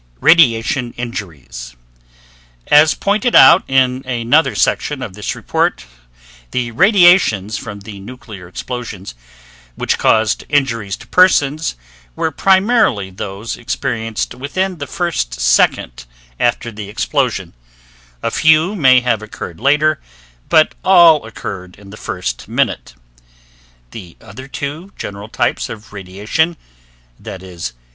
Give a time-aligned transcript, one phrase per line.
[0.19, 1.75] RADIATION INJURIES
[2.71, 5.85] As pointed out in another section of this report
[6.49, 9.13] the radiations from the nuclear explosions
[9.75, 11.75] which caused injuries to persons
[12.15, 16.05] were primarily those experienced within the first second
[16.39, 17.53] after the explosion;
[18.23, 20.01] a few may have occurred later,
[20.49, 22.95] but all occurred in the first minute.
[23.91, 26.57] The other two general types of radiation,
[27.19, 27.73] viz.